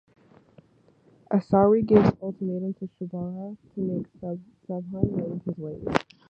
Asawari 1.37 1.83
gives 1.89 2.09
ultimatum 2.23 2.73
to 2.79 2.85
Shubhra 2.97 3.55
to 3.75 3.79
make 3.83 4.07
Shubham 4.19 5.11
mend 5.13 5.43
his 5.43 5.55
ways. 5.59 5.85